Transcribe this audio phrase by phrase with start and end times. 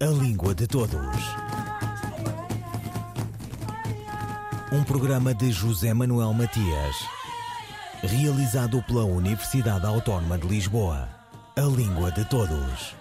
[0.00, 0.96] A Língua de Todos.
[4.70, 6.96] Um programa de José Manuel Matias,
[8.04, 11.08] realizado pela Universidade Autónoma de Lisboa.
[11.56, 12.94] A Língua de Todos.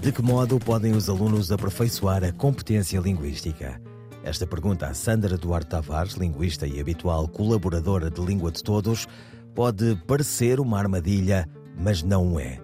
[0.00, 3.87] De que modo podem os alunos aperfeiçoar a competência linguística?
[4.28, 9.06] Esta pergunta a Sandra Duarte Tavares, linguista e habitual colaboradora de Língua de Todos,
[9.54, 12.60] pode parecer uma armadilha, mas não é.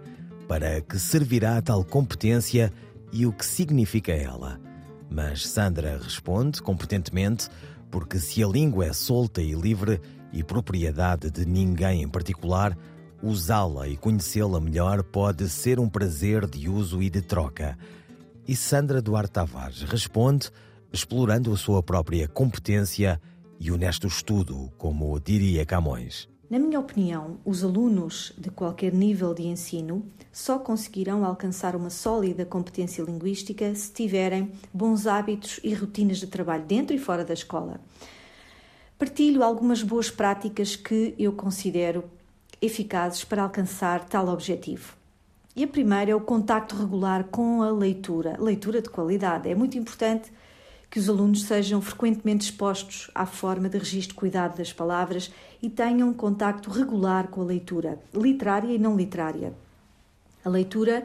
[0.47, 2.71] Para que servirá tal competência
[3.11, 4.61] e o que significa ela?
[5.09, 7.49] Mas Sandra responde competentemente,
[7.91, 10.03] porque se a língua é solta e livre
[10.35, 12.77] e propriedade de ninguém em particular,
[13.23, 17.79] usá-la e conhecê-la melhor pode ser um prazer de uso e de troca.
[18.47, 20.51] E Sandra Duarte Tavares responde
[20.95, 23.21] explorando a sua própria competência
[23.59, 26.29] e honesto estudo, como diria Camões.
[26.49, 32.47] Na minha opinião, os alunos de qualquer nível de ensino só conseguirão alcançar uma sólida
[32.47, 37.81] competência linguística se tiverem bons hábitos e rotinas de trabalho dentro e fora da escola.
[38.97, 42.05] Partilho algumas boas práticas que eu considero
[42.63, 44.95] eficazes para alcançar tal objetivo.
[45.57, 49.49] E a primeira é o contacto regular com a leitura, leitura de qualidade.
[49.49, 50.31] É muito importante
[50.95, 55.29] que os alunos sejam frequentemente expostos à forma de registro cuidado das palavras
[55.61, 59.53] e tenham um contacto regular com a leitura, literária e não literária.
[60.45, 61.05] A leitura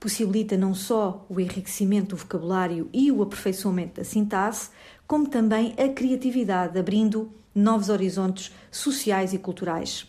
[0.00, 4.70] possibilita não só o enriquecimento do vocabulário e o aperfeiçoamento da sintaxe,
[5.06, 10.07] como também a criatividade, abrindo novos horizontes sociais e culturais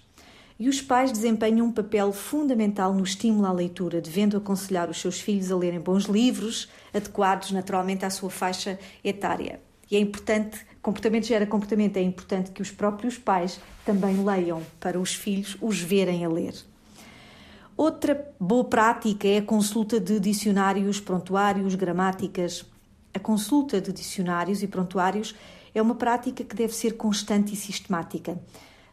[0.60, 5.22] e os pais desempenham um papel fundamental no estímulo à leitura, devendo aconselhar os seus
[5.22, 9.62] filhos a lerem bons livros, adequados naturalmente à sua faixa etária.
[9.90, 15.00] E é importante, comportamento gera comportamento, é importante que os próprios pais também leiam para
[15.00, 16.54] os filhos os verem a ler.
[17.78, 22.66] Outra boa prática é a consulta de dicionários, prontuários, gramáticas.
[23.14, 25.34] A consulta de dicionários e prontuários
[25.74, 28.38] é uma prática que deve ser constante e sistemática.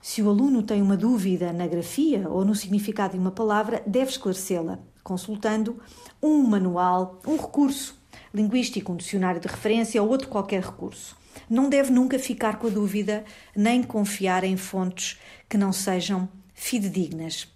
[0.01, 4.11] Se o aluno tem uma dúvida na grafia ou no significado de uma palavra, deve
[4.11, 5.81] esclarecê-la, consultando
[6.23, 7.99] um manual, um recurso
[8.33, 11.17] linguístico, um dicionário de referência ou outro qualquer recurso.
[11.49, 13.25] Não deve nunca ficar com a dúvida
[13.55, 15.19] nem confiar em fontes
[15.49, 17.49] que não sejam fidedignas.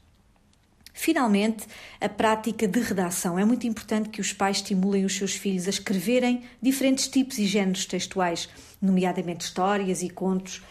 [0.92, 1.66] Finalmente,
[2.00, 3.38] a prática de redação.
[3.38, 7.46] É muito importante que os pais estimulem os seus filhos a escreverem diferentes tipos e
[7.46, 8.48] géneros textuais,
[8.82, 10.62] nomeadamente histórias e contos,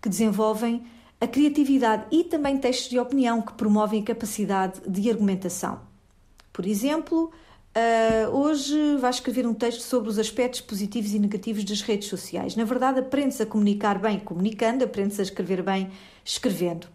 [0.00, 0.84] que desenvolvem
[1.22, 5.78] a criatividade e também textos de opinião que promovem a capacidade de argumentação.
[6.52, 7.30] Por exemplo,
[7.76, 12.56] uh, hoje vais escrever um texto sobre os aspectos positivos e negativos das redes sociais.
[12.56, 15.92] Na verdade, aprendes a comunicar bem comunicando, aprendes a escrever bem
[16.24, 16.88] escrevendo.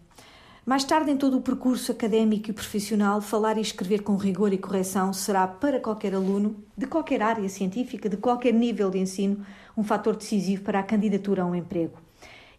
[0.66, 4.58] Mais tarde, em todo o percurso académico e profissional, falar e escrever com rigor e
[4.58, 9.42] correção será para qualquer aluno, de qualquer área científica, de qualquer nível de ensino,
[9.74, 12.07] um fator decisivo para a candidatura a um emprego.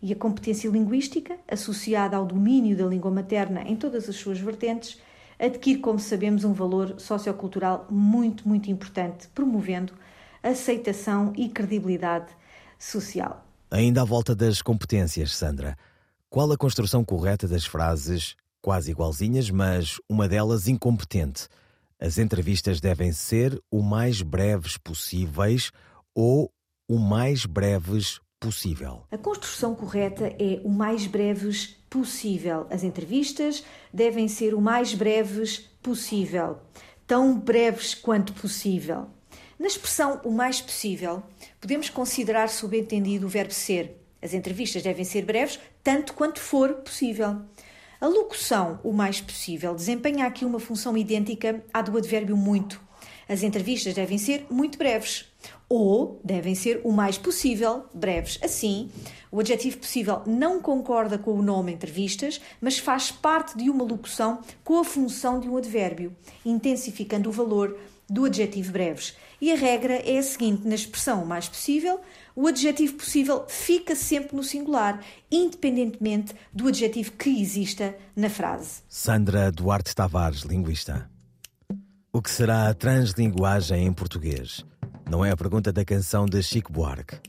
[0.02, 4.98] E a competência linguística, associada ao domínio da língua materna em todas as suas vertentes,
[5.38, 9.94] adquire, como sabemos, um valor sociocultural muito, muito importante, promovendo
[10.42, 12.32] aceitação e credibilidade
[12.78, 13.46] social.
[13.70, 15.78] Ainda à volta das competências, Sandra,
[16.30, 21.48] qual a construção correta das frases quase igualzinhas, mas uma delas incompetente?
[22.00, 25.72] As entrevistas devem ser o mais breves possíveis
[26.16, 26.52] ou
[26.88, 29.04] o mais breves possível.
[29.12, 32.66] A construção correta é o mais breves possível.
[32.70, 33.64] As entrevistas
[33.94, 36.58] devem ser o mais breves possível,
[37.06, 39.08] tão breves quanto possível.
[39.58, 41.22] Na expressão o mais possível,
[41.60, 43.98] podemos considerar subentendido o verbo ser.
[44.22, 47.42] As entrevistas devem ser breves, tanto quanto for possível.
[48.00, 52.82] A locução, o mais possível, desempenha aqui uma função idêntica à do advérbio muito.
[53.28, 55.30] As entrevistas devem ser muito breves
[55.70, 58.40] ou devem ser o mais possível breves.
[58.44, 58.90] Assim,
[59.32, 64.42] o adjetivo possível não concorda com o nome entrevistas, mas faz parte de uma locução
[64.64, 67.78] com a função de um advérbio, intensificando o valor
[68.10, 69.16] do adjetivo breves.
[69.40, 72.02] E a regra é a seguinte: na expressão mais possível,
[72.36, 75.00] o adjetivo possível fica sempre no singular,
[75.32, 78.82] independentemente do adjetivo que exista na frase.
[78.88, 81.10] Sandra Duarte Tavares, linguista.
[82.12, 84.66] O que será a translinguagem em português?
[85.10, 87.20] Não é a pergunta da canção de Chico Buarque.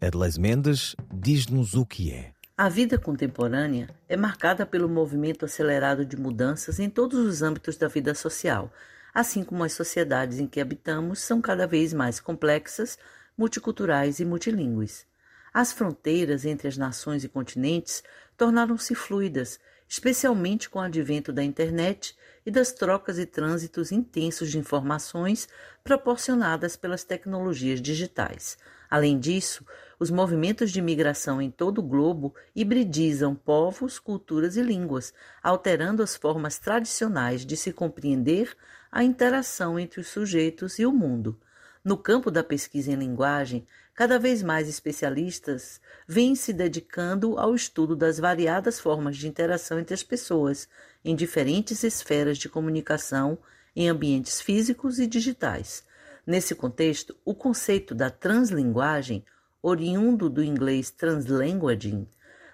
[0.00, 2.32] Adelaide Mendes diz-nos o que é.
[2.56, 7.86] A vida contemporânea é marcada pelo movimento acelerado de mudanças em todos os âmbitos da
[7.86, 8.72] vida social,
[9.14, 12.98] assim como as sociedades em que habitamos são cada vez mais complexas,
[13.36, 15.06] multiculturais e multilingües.
[15.54, 18.02] As fronteiras entre as nações e continentes
[18.36, 22.16] tornaram-se fluidas, especialmente com o advento da internet
[22.48, 25.46] e das trocas e trânsitos intensos de informações
[25.84, 28.56] proporcionadas pelas tecnologias digitais.
[28.88, 29.66] Além disso,
[30.00, 35.12] os movimentos de migração em todo o globo hibridizam povos, culturas e línguas,
[35.42, 38.56] alterando as formas tradicionais de se compreender
[38.90, 41.38] a interação entre os sujeitos e o mundo.
[41.84, 43.66] No campo da pesquisa em linguagem,
[43.98, 49.92] cada vez mais especialistas vêm se dedicando ao estudo das variadas formas de interação entre
[49.92, 50.68] as pessoas
[51.04, 53.36] em diferentes esferas de comunicação
[53.74, 55.84] em ambientes físicos e digitais.
[56.24, 59.24] Nesse contexto, o conceito da translinguagem
[59.60, 62.06] oriundo do inglês translanguaging,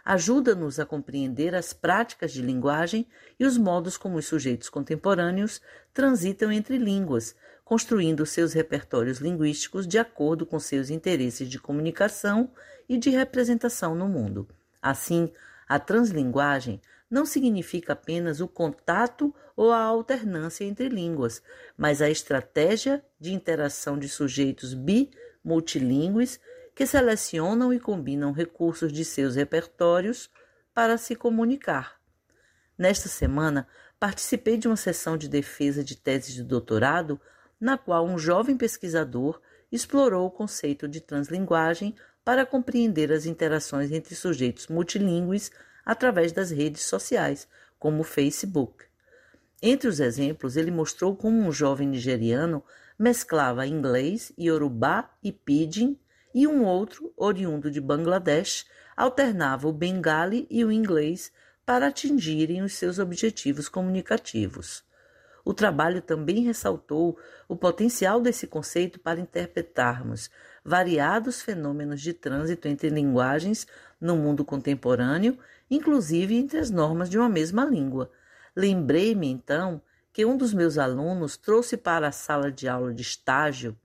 [0.03, 3.07] ajuda-nos a compreender as práticas de linguagem
[3.39, 5.61] e os modos como os sujeitos contemporâneos
[5.93, 12.53] transitam entre línguas, construindo seus repertórios linguísticos de acordo com seus interesses de comunicação
[12.89, 14.47] e de representação no mundo.
[14.83, 15.33] Assim,
[15.67, 16.81] a translinguagem
[17.11, 21.43] não significa apenas o contato ou a alternância entre línguas,
[21.77, 25.11] mas a estratégia de interação de sujeitos bi
[25.43, 26.41] multilingües
[26.75, 30.29] que selecionam e combinam recursos de seus repertórios
[30.75, 32.01] para se comunicar.
[32.77, 33.69] Nesta semana,
[34.01, 37.21] participei de uma sessão de defesa de tese de doutorado
[37.65, 39.41] na qual um jovem pesquisador
[39.73, 45.51] explorou o conceito de translinguagem para compreender as interações entre sujeitos multilingües
[45.83, 48.85] através das redes sociais, como o Facebook.
[49.63, 52.63] Entre os exemplos, ele mostrou como um jovem nigeriano
[52.99, 55.99] mesclava inglês, yorubá e pidgin
[56.35, 61.33] e um outro, oriundo de Bangladesh, alternava o bengali e o inglês
[61.65, 64.85] para atingirem os seus objetivos comunicativos.
[65.45, 70.31] O trabalho também ressaltou o potencial desse conceito para interpretarmos
[70.65, 73.67] variados fenômenos de trânsito entre linguagens
[74.01, 75.39] no mundo contemporâneo,
[75.71, 78.11] inclusive entre as normas de uma mesma língua.
[78.57, 79.83] Lembrei-me, então,
[80.13, 83.77] que um dos meus alunos trouxe para a sala de aula de estágio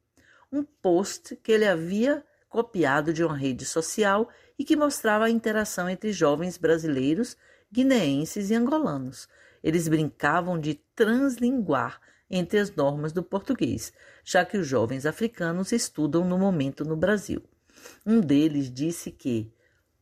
[0.52, 5.90] um post que ele havia copiado de uma rede social e que mostrava a interação
[5.90, 7.38] entre jovens brasileiros,
[7.72, 9.28] guineenses e angolanos.
[9.64, 13.92] Eles brincavam de translinguar entre as normas do português,
[14.24, 17.44] já que os jovens africanos estudam no momento no Brasil.
[18.06, 19.52] Um deles disse que,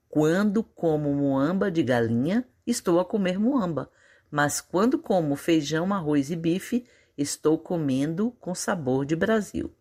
[0.09, 3.89] quando como muamba de galinha, estou a comer muamba,
[4.29, 6.85] mas quando como feijão, arroz e bife,
[7.17, 9.73] estou comendo com sabor de Brasil.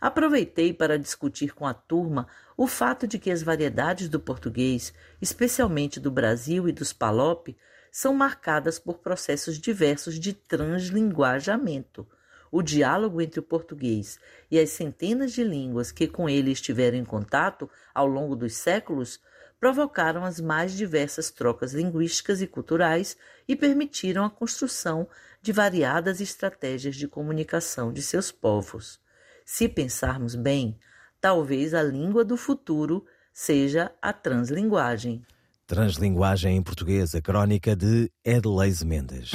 [0.00, 5.98] Aproveitei para discutir com a turma o fato de que as variedades do português, especialmente
[5.98, 7.56] do Brasil e dos Palop,
[7.94, 12.04] são marcadas por processos diversos de translinguajamento.
[12.50, 14.18] O diálogo entre o português
[14.50, 19.20] e as centenas de línguas que com ele estiveram em contato ao longo dos séculos
[19.60, 25.08] provocaram as mais diversas trocas linguísticas e culturais e permitiram a construção
[25.40, 28.98] de variadas estratégias de comunicação de seus povos.
[29.46, 30.80] Se pensarmos bem,
[31.20, 35.24] talvez a língua do futuro seja a translinguagem.
[35.66, 39.32] Translinguagem em português, a crónica de Edleise Mendes.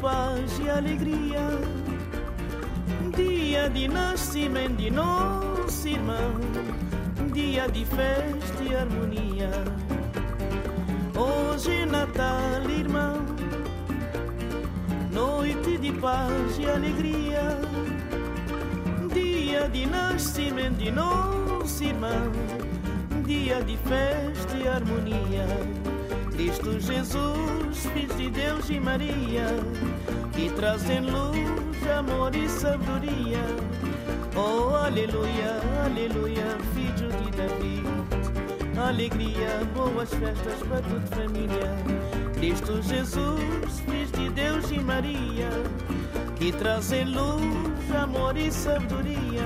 [0.00, 1.40] Paz e alegria,
[3.16, 6.34] dia de nascimento de nosso irmão,
[7.32, 9.50] dia de festa e harmonia.
[11.16, 13.24] Hoje Natal, irmão,
[15.12, 17.58] noite de paz e alegria,
[19.12, 22.32] dia de nascimento de nosso irmão,
[23.24, 25.87] dia de festa e harmonia.
[26.38, 29.46] Cristo Jesus, Filho de Deus e Maria,
[30.32, 33.42] que trazem luz, amor e sabedoria.
[34.36, 37.82] Oh, aleluia, aleluia, filho de Davi.
[38.80, 41.74] alegria, boas festas para toda família.
[42.36, 45.50] Cristo Jesus, Filho de Deus e Maria,
[46.36, 49.42] que trazem luz, amor e sabedoria.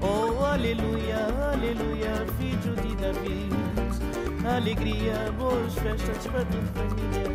[0.00, 3.71] Oh, aleluia, aleluia, filho de Davi.
[4.44, 7.28] Alegria, boas festas para toda família.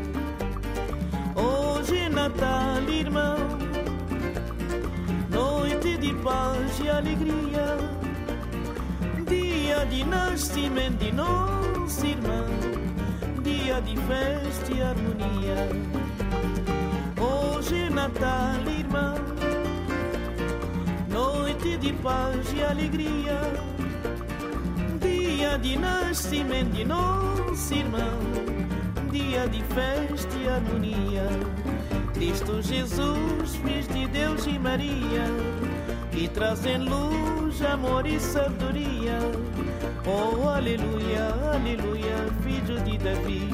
[1.36, 3.38] Hoje é Natal, irmão,
[5.30, 7.78] noite de paz e alegria
[9.78, 12.46] dia de nascimento de nosso irmão,
[13.44, 15.70] dia de festa e harmonia.
[17.20, 19.16] Hoje é Natal, irmão,
[21.10, 23.77] noite de paz e alegria.
[25.48, 28.20] Dia de nascimento de nosso irmão,
[29.10, 31.24] dia de festa e harmonia.
[32.14, 35.24] Cristo Jesus, Filho de Deus e Maria,
[36.12, 39.20] que trazem luz, amor e sabedoria
[40.06, 43.50] Oh, aleluia, aleluia, filho de Davi.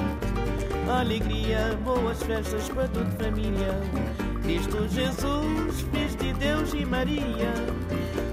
[1.00, 3.79] Alegria, boas festas para toda família.
[4.41, 7.53] Cristo Jesus, Filho de Deus e Maria,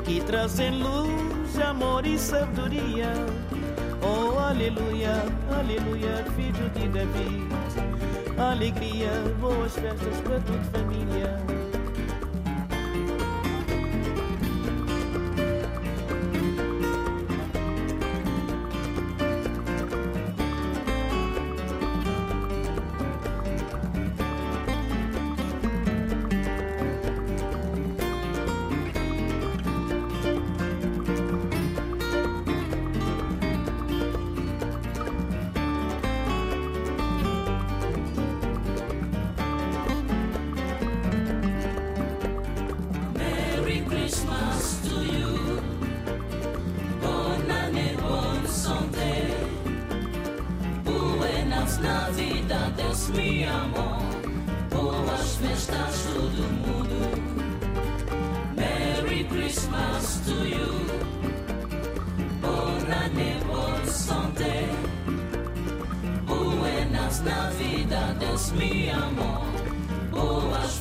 [0.07, 3.13] que trazem luz, amor e sabedoria.
[4.03, 7.49] Oh, aleluia, aleluia, filho de Davi.
[8.39, 11.60] Alegria, boas festas para toda família.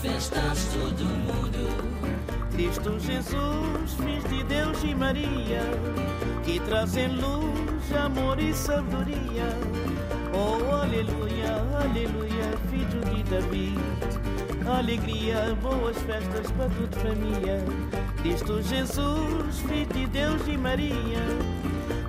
[0.01, 1.59] Festas todo mundo.
[2.51, 5.61] Cristo Jesus, Filho de Deus e Maria,
[6.43, 9.47] que trazem luz, amor e sabedoria.
[10.33, 13.75] Oh, aleluia, aleluia, filho de Davi.
[14.77, 17.63] Alegria, boas festas para toda família.
[18.21, 21.23] Cristo Jesus, Filho de Deus e Maria,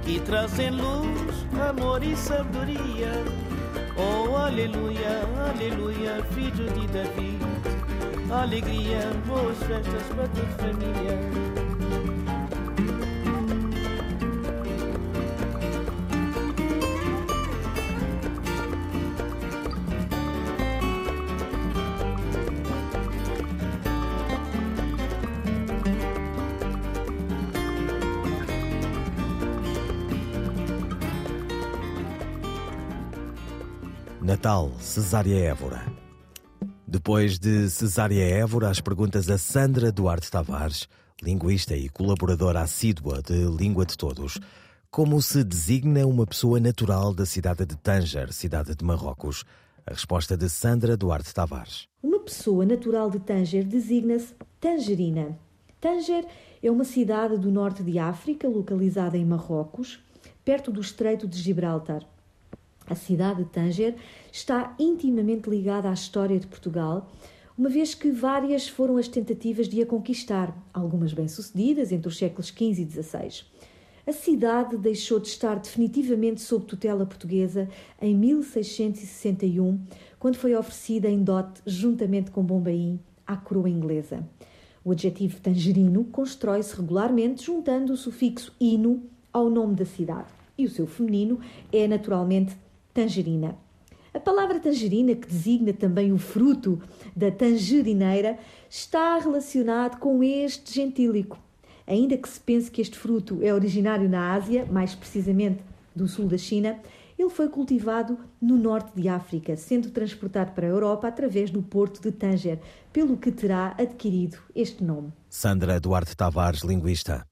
[0.02, 3.12] que trazem luz, amor e sabedoria.
[3.96, 7.49] Oh, aleluia, aleluia, filho de Davi.
[8.32, 11.18] Alegria, boas festas para toda família.
[34.22, 35.99] Natal, Cesária Évora.
[37.10, 40.88] Depois de Cesária Évora, as perguntas a Sandra Duarte Tavares,
[41.20, 44.38] linguista e colaboradora assídua de Língua de Todos.
[44.92, 49.44] Como se designa uma pessoa natural da cidade de Tanger, cidade de Marrocos?
[49.84, 51.88] A resposta de Sandra Duarte Tavares.
[52.00, 55.36] Uma pessoa natural de Tanger designa-se Tangerina.
[55.80, 56.24] Tanger
[56.62, 59.98] é uma cidade do norte de África, localizada em Marrocos,
[60.44, 62.06] perto do Estreito de Gibraltar.
[62.90, 63.94] A cidade de Tanger
[64.32, 67.08] está intimamente ligada à história de Portugal,
[67.56, 72.48] uma vez que várias foram as tentativas de a conquistar, algumas bem-sucedidas entre os séculos
[72.48, 73.44] XV e XVI.
[74.04, 77.68] A cidade deixou de estar definitivamente sob tutela portuguesa
[78.02, 79.78] em 1661,
[80.18, 84.28] quando foi oferecida em dote, juntamente com Bombaim, à coroa inglesa.
[84.84, 90.26] O adjetivo tangerino constrói-se regularmente juntando o sufixo ino ao nome da cidade,
[90.58, 91.38] e o seu feminino
[91.72, 92.56] é naturalmente
[92.92, 93.56] tangerina.
[94.12, 96.80] A palavra tangerina, que designa também o fruto
[97.14, 101.38] da tangerineira, está relacionado com este gentílico.
[101.86, 105.60] Ainda que se pense que este fruto é originário na Ásia, mais precisamente
[105.94, 106.78] do sul da China,
[107.18, 112.00] ele foi cultivado no norte de África, sendo transportado para a Europa através do porto
[112.00, 112.58] de Tanger,
[112.92, 115.12] pelo que terá adquirido este nome.
[115.28, 117.26] Sandra Duarte Tavares, linguista.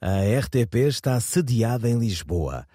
[0.00, 2.66] A RTP está sediada em Lisboa.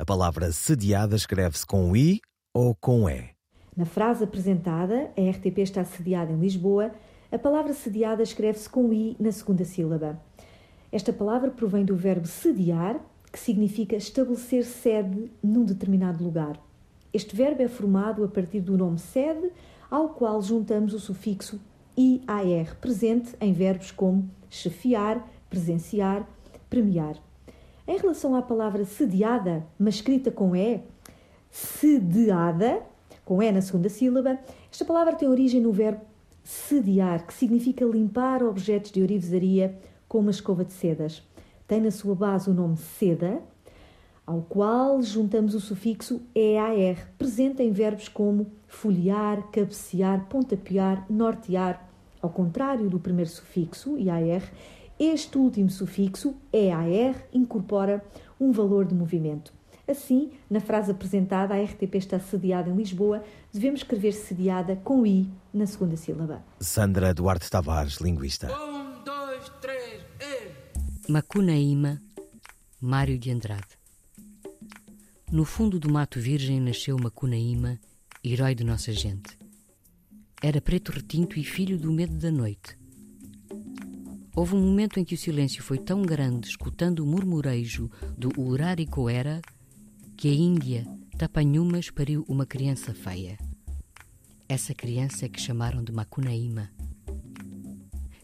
[0.00, 2.22] A palavra sediada escreve-se com I
[2.54, 3.28] ou com E?
[3.76, 6.90] Na frase apresentada, a RTP está sediada em Lisboa,
[7.30, 10.18] a palavra sediada escreve-se com I na segunda sílaba.
[10.90, 12.98] Esta palavra provém do verbo sediar,
[13.30, 16.58] que significa estabelecer sede num determinado lugar.
[17.12, 19.52] Este verbo é formado a partir do nome sede,
[19.90, 21.60] ao qual juntamos o sufixo
[21.94, 26.26] IAR, presente em verbos como chefiar, presenciar,
[26.70, 27.16] premiar.
[27.90, 30.80] Em relação à palavra sediada, mas escrita com E,
[31.50, 32.80] sedeada,
[33.24, 34.38] com E na segunda sílaba,
[34.70, 36.00] esta palavra tem origem no verbo
[36.44, 41.20] sediar, que significa limpar objetos de orivesaria com uma escova de sedas.
[41.66, 43.42] Tem na sua base o nome seda,
[44.24, 51.90] ao qual juntamos o sufixo EAR, presente em verbos como folhear, cabecear, pontapear, nortear.
[52.22, 54.44] Ao contrário do primeiro sufixo, IAR,
[55.00, 58.04] este último sufixo, EAR, incorpora
[58.38, 59.50] um valor de movimento.
[59.88, 65.26] Assim, na frase apresentada, a RTP está sediada em Lisboa, devemos escrever sediada com I
[65.52, 66.44] na segunda sílaba.
[66.60, 68.46] Sandra Duarte Tavares, linguista.
[68.54, 71.10] Um, dois, três, e...
[71.10, 72.00] Macunaíma,
[72.78, 73.80] Mário de Andrade.
[75.32, 77.80] No fundo do mato virgem nasceu Macunaíma,
[78.22, 79.38] herói de nossa gente.
[80.42, 82.78] Era preto retinto e filho do medo da noite.
[84.34, 89.40] Houve um momento em que o silêncio foi tão grande, escutando o murmurejo do Uraricoera,
[90.16, 90.86] que a Índia,
[91.18, 93.38] Tapanhumas, pariu uma criança feia.
[94.48, 96.70] Essa criança que chamaram de Macunaíma.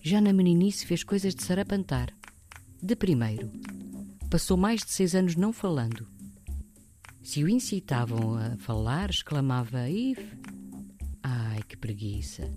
[0.01, 2.15] Já na meninice fez coisas de sarapantar.
[2.83, 3.51] De primeiro,
[4.31, 6.07] passou mais de seis anos não falando
[7.27, 10.17] se o incitavam a falar, exclamava If.
[11.21, 12.49] Ai, que preguiça!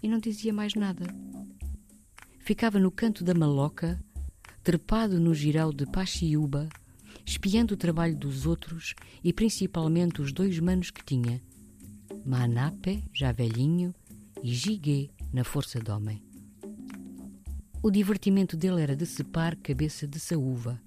[0.00, 1.04] E não dizia mais nada.
[2.44, 3.98] Ficava no canto da maloca,
[4.62, 6.68] trepado no giral de Pachiúba,
[7.24, 11.42] espiando o trabalho dos outros e principalmente os dois manos que tinha,
[12.24, 13.94] Manape, já velhinho,
[14.42, 16.22] e Giguê, na força de homem.
[17.82, 20.78] O divertimento dele era decepar cabeça de saúva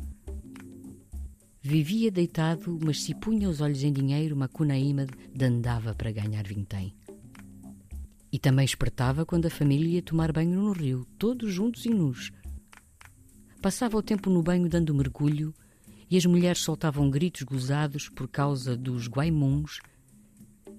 [1.59, 6.93] Vivia deitado, mas se punha os olhos em dinheiro, Macunaíma dandava para ganhar vintém.
[8.31, 12.31] E também espertava quando a família ia tomar banho no rio, todos juntos e nus.
[13.61, 15.53] Passava o tempo no banho dando mergulho
[16.09, 19.79] e as mulheres soltavam gritos gozados por causa dos guaimuns,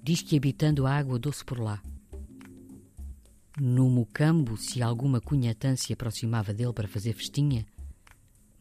[0.02, 1.82] diz que habitando a água doce por lá.
[3.60, 7.66] No mocambo, se alguma cunhatã se aproximava dele para fazer festinha,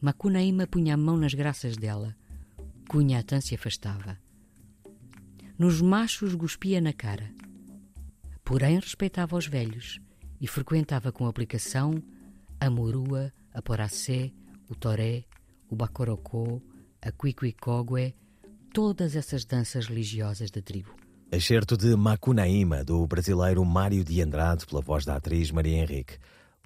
[0.00, 2.16] Macunaíma punha a mão nas graças dela.
[2.88, 4.16] Cunhatã se afastava.
[5.58, 7.34] Nos machos cuspia na cara.
[8.48, 10.00] Porém respeitava os velhos
[10.40, 12.02] e frequentava com aplicação
[12.58, 14.30] a morua, a poracé,
[14.70, 15.24] o toré,
[15.68, 16.58] o bacorocó,
[17.02, 18.14] a cuicuicógue,
[18.72, 20.88] todas essas danças religiosas da tribo.
[21.30, 26.16] Excerto de Macunaíma, do brasileiro Mário de Andrade, pela voz da atriz Maria Henrique.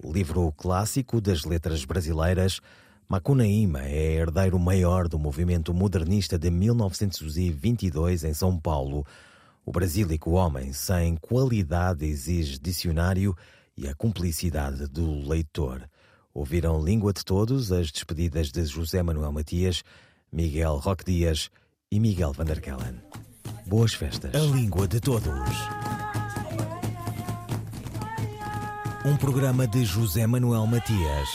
[0.01, 2.61] Livro clássico das letras brasileiras,
[3.09, 9.05] Macunaíma é herdeiro maior do movimento modernista de 1922 em São Paulo.
[9.65, 13.35] O brasílico homem sem qualidade exige dicionário
[13.77, 15.89] e a cumplicidade do leitor.
[16.33, 19.83] Ouviram Língua de Todos as despedidas de José Manuel Matias,
[20.31, 21.49] Miguel Roque Dias
[21.91, 23.01] e Miguel van der Kellen.
[23.65, 24.35] Boas festas.
[24.35, 25.49] A Língua de Todos.
[29.05, 31.29] Um programa de José Manuel Matias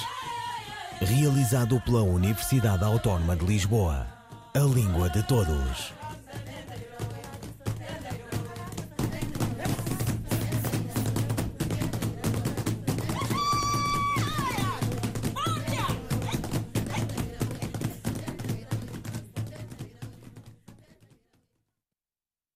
[1.00, 4.06] realizado pela Universidade Autónoma de Lisboa.
[4.54, 5.97] A língua de todos.